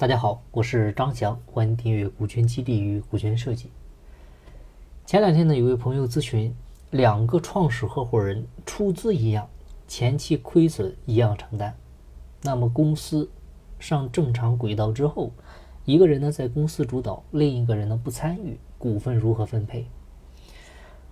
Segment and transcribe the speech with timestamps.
[0.00, 3.66] 大家好，我是张翔，欢迎订阅《股权激励与股权设计》。
[5.04, 6.54] 前两天呢，有位朋友咨询，
[6.92, 9.46] 两个创始合伙人出资一样，
[9.86, 11.74] 前期亏损一样承担，
[12.40, 13.28] 那么公司
[13.78, 15.32] 上正常轨道之后，
[15.84, 19.84] 一个人呢在公司主导，另一个人呢不参与，股份如何分配？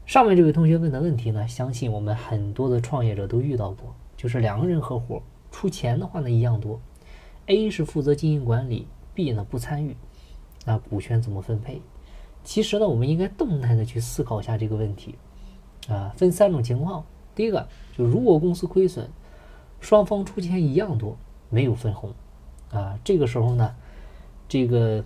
[0.07, 6.81] 上面这位同学问的问题呢，相信我们很多的创业者都遇到过，就是两个人合伙出钱的话呢一样多。
[7.49, 9.97] A 是负责经营管理，B 呢不参与，
[10.65, 11.81] 那股权怎么分配？
[12.45, 15.17] 其实呢，我们应该动态的去思考一下这个问题，
[15.89, 17.05] 啊，分三种情况。
[17.35, 19.09] 第一个，就如果公司亏损，
[19.81, 21.17] 双方出钱一样多，
[21.49, 22.13] 没有分红，
[22.71, 23.75] 啊，这个时候呢，
[24.47, 25.05] 这个，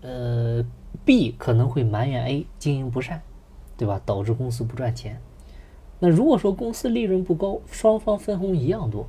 [0.00, 0.64] 呃
[1.04, 3.20] ，B 可能会埋怨 A 经营不善，
[3.76, 4.00] 对吧？
[4.06, 5.20] 导致公司不赚钱。
[5.98, 9.06] 那如果说公司利润不高，双方分红一样多。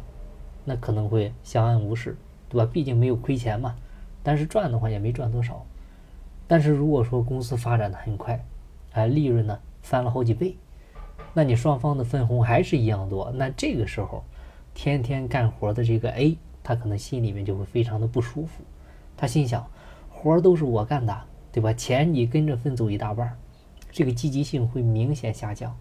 [0.66, 2.18] 那可能会相安无事，
[2.50, 2.70] 对吧？
[2.74, 3.76] 毕竟没有亏钱嘛，
[4.24, 5.66] 但是赚的话也没赚多少。
[6.48, 8.44] 但是如果说公司发展的很快，
[8.92, 10.58] 哎，利润呢翻了好几倍，
[11.34, 14.24] 那你双方的分红还是一样多，那这个时候
[14.74, 18.64] 天天干活的这个 A，他可能心里面就会非常的不舒服。
[19.16, 19.66] 他心想，
[20.10, 21.72] 活都是我干的，对吧？
[21.74, 23.38] 钱你跟着分走一大半，
[23.92, 25.76] 这个积极性会明显下降，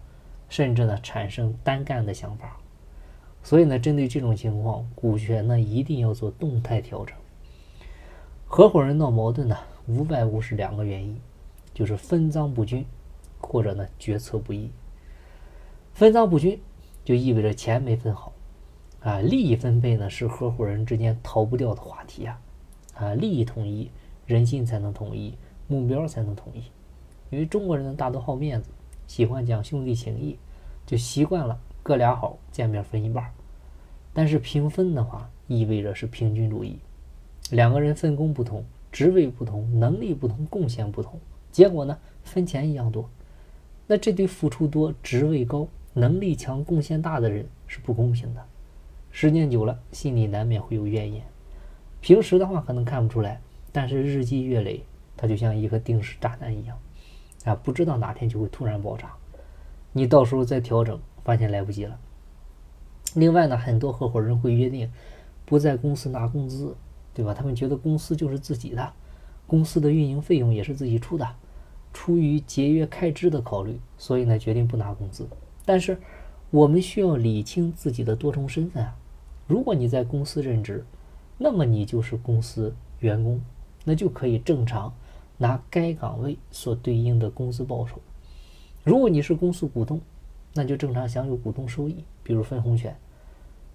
[0.49, 2.57] 甚至呢产生单干的想法。
[3.45, 7.15] 所以呢，针对这种情况，股权呢一定要做动态调整。
[8.47, 9.55] 合伙人闹矛盾呢，
[9.87, 11.15] 无外乎是两个原因，
[11.71, 12.83] 就是分赃不均，
[13.39, 14.71] 或者呢决策不一。
[15.93, 16.59] 分赃不均
[17.03, 18.33] 就意味着钱没分好，
[19.01, 22.41] 啊，利益分配呢是合伙人之间逃不掉的话题啊，
[22.95, 23.91] 啊，利益统一，
[24.25, 25.37] 人心才能统一，
[25.67, 26.63] 目标才能统一。
[27.29, 28.71] 因为中国人呢大都好面子，
[29.05, 30.35] 喜欢讲兄弟情谊，
[30.87, 31.59] 就习惯了。
[31.85, 33.31] 哥俩好，见面分一半
[34.11, 36.79] 但是平分的话，意味着是平均主义。
[37.51, 41.19] 两个人分工不同，职位不同，能力不同，贡献不同，
[41.51, 43.07] 结果呢，分钱一样多。
[43.85, 48.43] 那这对付出多、职位高、能力强、贡献大的人是不公平的。
[49.11, 51.21] 时间久了，心里难免会有怨言。
[52.01, 53.39] 平时的话可能看不出来，
[53.71, 54.83] 但是日积月累，
[55.15, 56.75] 它就像一颗定时炸弹一样，
[57.43, 59.13] 啊，不知道哪天就会突然爆炸。
[59.91, 60.99] 你到时候再调整。
[61.25, 61.99] 发现来不及了。
[63.15, 64.89] 另外呢，很多合伙人会约定
[65.45, 66.75] 不在公司拿工资，
[67.13, 67.33] 对吧？
[67.33, 68.93] 他们觉得公司就是自己的，
[69.45, 71.27] 公司的运营费用也是自己出的。
[71.91, 75.27] 出于节约开支的考虑，所以呢，决定不拿工资。
[75.65, 75.97] 但是
[76.51, 78.95] 我们需要理清自己的多重身份啊。
[79.47, 80.85] 如果你在公司任职，
[81.37, 83.41] 那么你就是公司员工，
[83.85, 84.93] 那就可以正常
[85.37, 88.01] 拿该岗位所对应的工资报酬。
[88.83, 90.01] 如果你是公司股东，
[90.57, 92.95] 那就正常享有股东收益，比如分红权，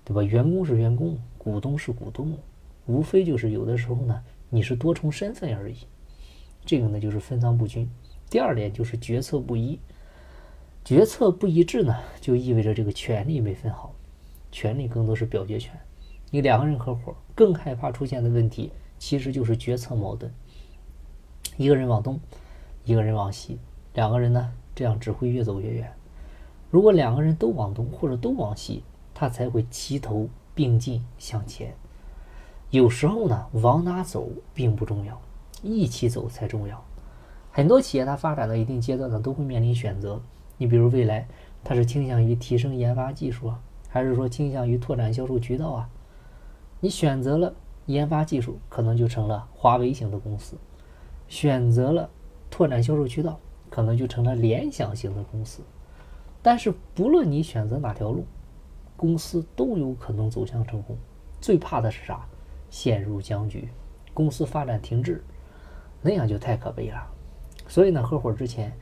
[0.03, 0.23] 对吧？
[0.23, 2.39] 员工是员工，股东是股东，
[2.87, 5.77] 无非就是有的时候呢，你是多重身份而已。
[6.65, 7.87] 这个呢就是分赃不均。
[8.31, 9.79] 第二点就是决策不一，
[10.83, 13.95] 决策不一致呢，就意味着这个权利没分好，
[14.51, 15.79] 权利更多是表决权。
[16.31, 20.33] 你两个人合伙，更害怕出现的问题其实就是决策矛盾，
[21.59, 22.19] 一个人往东，
[22.85, 23.59] 一个人往西，
[23.93, 25.93] 两个人呢这样只会越走越远。
[26.71, 31.75] 如果两个人都往东或者都往西，他才会齐头并进向前。
[32.71, 35.21] 有时候呢，往哪走并不重要，
[35.63, 36.83] 一起走才重要。
[37.51, 40.21] 很多企业它发展到一定阶段呢，都会面临选择。
[40.57, 41.27] 你比如未来，
[41.65, 45.89] 它是倾向于提升研发技术啊，还是说倾向于拓展销售渠道啊？
[46.79, 47.53] 你选择了
[47.87, 50.55] 研发技术，可能就成了华为型的公司；
[51.27, 52.09] 选择了
[52.49, 55.63] 拓展销售渠道，可能就成了联想型的公司。
[56.43, 58.25] 但是不论你选择哪条路，
[58.97, 60.97] 公司都有可能走向成功。
[61.41, 62.27] 最怕的是啥？
[62.71, 63.69] 陷入僵局，
[64.15, 65.23] 公司发展停滞，
[66.03, 67.07] 那样就太可悲了。
[67.67, 68.73] 所以呢，合伙之前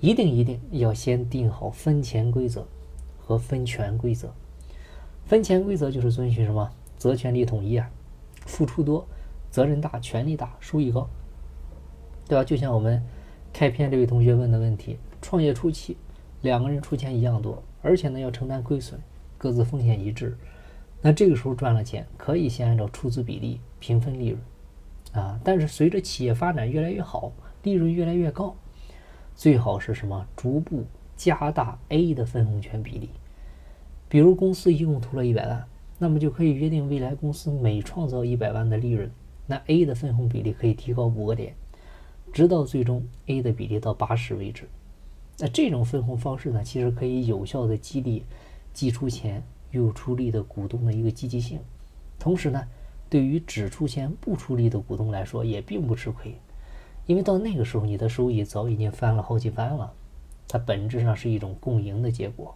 [0.00, 2.66] 一定一定要先定好分钱规则
[3.18, 4.32] 和分权规则。
[5.24, 6.70] 分钱规则就是遵循什么？
[6.98, 7.90] 责权利统一啊，
[8.46, 9.06] 付出多，
[9.50, 11.08] 责任大，权利大，收益高，
[12.28, 12.44] 对吧？
[12.44, 13.02] 就像我们
[13.52, 15.96] 开篇这位同学问的问题：创业初期。
[16.42, 19.00] 两个人出钱一样多，而且呢要承担亏损，
[19.38, 20.36] 各自风险一致。
[21.00, 24.40] 那这个时候赚了钱，可以先按照出资比例平分利润，
[25.12, 28.54] 啊，但是随着企业发展越来越好，利润越来越高，
[29.34, 30.26] 最好是什么？
[30.36, 30.84] 逐步
[31.16, 33.08] 加大 A 的分红权比例。
[34.08, 35.64] 比如公司一共投了一百万，
[35.98, 39.10] 那么就可以约定未来公司每创造一百万的利润，
[39.46, 41.54] 那 A 的分红比例可以提高五个点，
[42.32, 44.68] 直到最终 A 的比例到八十为止。
[45.38, 48.24] 那这种分红方式呢，其实可以有效的激励
[48.72, 51.58] 既出钱又出力的股东的一个积极性，
[52.18, 52.62] 同时呢，
[53.08, 56.38] 对于只出钱不出力的股东来说也并不吃亏，
[57.06, 59.92] 因为到那个时候你的收益早已经翻了好几番了，
[60.46, 62.54] 它本质上是一种共赢的结果。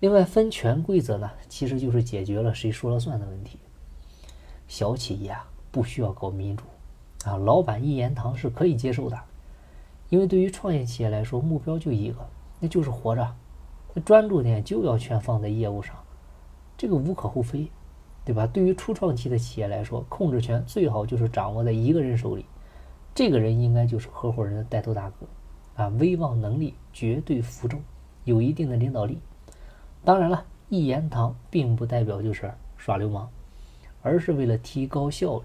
[0.00, 3.58] 另外，分权规则呢，其实就是解决了谁说了算的问题。
[4.66, 6.64] 小企业啊，不需要搞民主
[7.24, 9.20] 啊，老板一言堂是可以接受的，
[10.10, 12.18] 因为对于创业企业来说，目标就一个，
[12.58, 13.34] 那就是活着，
[13.94, 15.96] 那专注点就要全放在业务上，
[16.76, 17.70] 这个无可厚非，
[18.24, 18.46] 对吧？
[18.46, 22.44] 对于初创期的企业来说，控制权最好就是掌握在一个人手里，
[23.14, 25.26] 这个人应该就是合伙人的带头大哥
[25.76, 27.80] 啊，威望能力绝对服众，
[28.24, 29.20] 有一定的领导力。
[30.04, 33.28] 当然了，一言堂并不代表就是耍流氓，
[34.02, 35.44] 而是为了提高效率。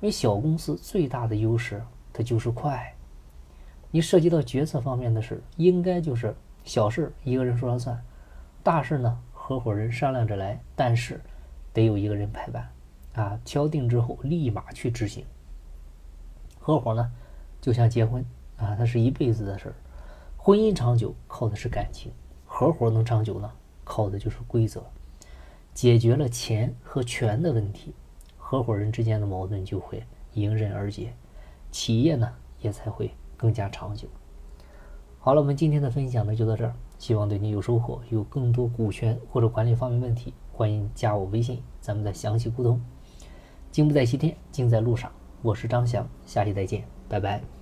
[0.00, 2.94] 因为小公司最大的优势，它就是快。
[3.90, 6.34] 你涉及到决策方面的事，应该就是
[6.64, 8.00] 小事一个人说了算，
[8.62, 11.20] 大事呢合伙人商量着来，但是
[11.72, 12.70] 得有一个人拍板
[13.14, 15.24] 啊，敲定之后立马去执行。
[16.58, 17.10] 合伙呢，
[17.60, 18.24] 就像结婚
[18.56, 19.74] 啊，它是一辈子的事儿，
[20.36, 22.12] 婚姻长久靠的是感情。
[22.44, 23.50] 合伙能长久呢，
[23.82, 24.84] 靠的就是规则。
[25.72, 27.94] 解决了钱和权的问题，
[28.36, 30.04] 合伙人之间的矛盾就会
[30.34, 31.14] 迎刃而解，
[31.70, 34.06] 企业呢也才会更加长久。
[35.18, 38.00] 好了，我们今天的分享呢就到这儿，希望对你有收获。
[38.10, 42.78] 有更多股权或者管理方面问题，欢迎加我微信，咱们再详细沟通。
[43.70, 45.10] 金不在西天，金在路上。
[45.40, 47.59] 我是张翔，下期再见，拜拜。